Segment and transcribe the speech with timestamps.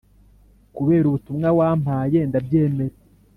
[0.75, 2.95] kubera ubutumwa wampaye ndabyemera